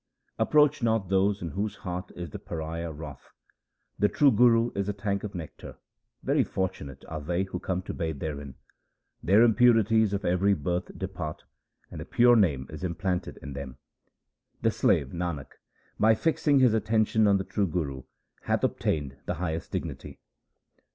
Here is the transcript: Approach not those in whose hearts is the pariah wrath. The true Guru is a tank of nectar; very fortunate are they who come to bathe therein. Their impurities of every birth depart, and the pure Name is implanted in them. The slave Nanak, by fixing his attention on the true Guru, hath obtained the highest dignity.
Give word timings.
Approach 0.39 0.81
not 0.81 1.09
those 1.09 1.43
in 1.43 1.49
whose 1.49 1.75
hearts 1.75 2.09
is 2.13 2.31
the 2.31 2.39
pariah 2.39 2.91
wrath. 2.91 3.29
The 3.99 4.09
true 4.09 4.31
Guru 4.31 4.71
is 4.73 4.89
a 4.89 4.93
tank 4.93 5.23
of 5.23 5.35
nectar; 5.35 5.77
very 6.23 6.43
fortunate 6.43 7.05
are 7.07 7.21
they 7.21 7.43
who 7.43 7.59
come 7.59 7.83
to 7.83 7.93
bathe 7.93 8.17
therein. 8.19 8.55
Their 9.21 9.43
impurities 9.43 10.11
of 10.11 10.25
every 10.25 10.55
birth 10.55 10.89
depart, 10.97 11.43
and 11.91 12.01
the 12.01 12.05
pure 12.05 12.35
Name 12.35 12.65
is 12.71 12.83
implanted 12.83 13.37
in 13.43 13.53
them. 13.53 13.77
The 14.63 14.71
slave 14.71 15.09
Nanak, 15.09 15.51
by 15.99 16.15
fixing 16.15 16.57
his 16.57 16.73
attention 16.73 17.27
on 17.27 17.37
the 17.37 17.43
true 17.43 17.67
Guru, 17.67 18.01
hath 18.45 18.63
obtained 18.63 19.17
the 19.27 19.35
highest 19.35 19.69
dignity. 19.71 20.19